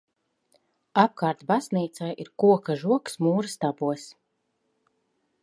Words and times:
Apkārt 1.01 1.43
baznīcai 1.51 2.09
ir 2.23 2.33
koka 2.45 2.79
žogs 2.85 3.21
mūra 3.27 3.53
stabos. 3.57 4.09